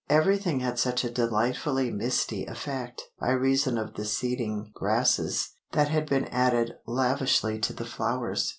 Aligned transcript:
Everything 0.09 0.61
had 0.61 0.79
such 0.79 1.03
a 1.03 1.11
delightfully 1.11 1.91
"misty" 1.91 2.43
effect, 2.47 3.03
by 3.19 3.29
reason 3.29 3.77
of 3.77 3.93
the 3.93 4.03
seeding 4.03 4.71
grasses 4.73 5.49
that 5.73 5.89
had 5.89 6.09
been 6.09 6.25
added 6.29 6.73
lavishly 6.87 7.59
to 7.59 7.71
the 7.71 7.85
flowers. 7.85 8.49